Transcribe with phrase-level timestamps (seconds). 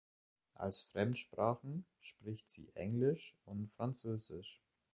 [0.55, 4.59] Als Fremdsprachen spricht sie Englisch und Französisch.